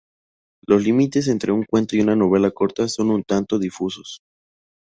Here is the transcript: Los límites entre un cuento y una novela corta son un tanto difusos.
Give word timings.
Los 0.65 0.81
límites 0.83 1.27
entre 1.27 1.51
un 1.51 1.63
cuento 1.63 1.95
y 1.95 2.01
una 2.01 2.15
novela 2.15 2.49
corta 2.49 2.87
son 2.87 3.11
un 3.11 3.23
tanto 3.23 3.59
difusos. 3.59 4.21